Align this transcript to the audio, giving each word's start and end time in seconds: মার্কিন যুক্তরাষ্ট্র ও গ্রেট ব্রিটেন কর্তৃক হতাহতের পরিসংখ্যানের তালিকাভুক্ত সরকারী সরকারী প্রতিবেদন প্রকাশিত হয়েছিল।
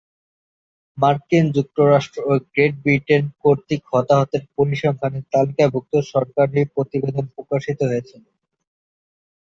মার্কিন 0.97 1.45
যুক্তরাষ্ট্র 1.55 2.17
ও 2.25 2.43
গ্রেট 2.47 2.73
ব্রিটেন 2.83 3.23
কর্তৃক 3.41 3.81
হতাহতের 3.91 4.43
পরিসংখ্যানের 4.55 5.23
তালিকাভুক্ত 5.33 5.93
সরকারী 6.11 6.51
সরকারী 6.53 6.61
প্রতিবেদন 6.73 7.25
প্রকাশিত 7.35 7.79
হয়েছিল। 7.89 8.23